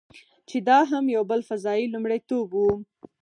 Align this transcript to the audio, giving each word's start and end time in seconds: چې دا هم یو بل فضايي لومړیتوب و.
چې 0.49 0.57
دا 0.67 0.79
هم 0.91 1.05
یو 1.15 1.23
بل 1.31 1.39
فضايي 1.49 1.85
لومړیتوب 1.93 2.47
و. 2.55 2.59